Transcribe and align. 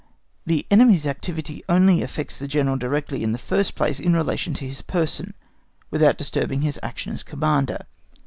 The 0.47 0.65
enemy's 0.71 1.05
activity 1.05 1.63
only 1.69 2.01
affects 2.01 2.39
the 2.39 2.47
General 2.47 2.75
directly 2.75 3.21
in 3.21 3.33
the 3.33 3.37
first 3.37 3.75
place 3.75 3.99
in 3.99 4.15
relation 4.15 4.55
to 4.55 4.65
his 4.67 4.81
person, 4.81 5.35
without 5.91 6.17
disturbing 6.17 6.61
his 6.61 6.79
action 6.81 7.13
as 7.13 7.21
Commander. 7.21 7.85